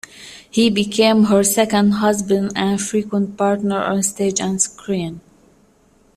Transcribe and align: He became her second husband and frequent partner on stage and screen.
He 0.49 0.71
became 0.71 1.25
her 1.25 1.43
second 1.43 1.91
husband 1.91 2.53
and 2.55 2.81
frequent 2.81 3.37
partner 3.37 3.77
on 3.83 4.01
stage 4.01 4.39
and 4.41 4.59
screen. 4.59 5.21